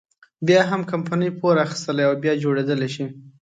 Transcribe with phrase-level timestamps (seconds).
[0.47, 3.05] بيا هم کمپنۍ پور اخیستلی او بیا جوړېدلی شي.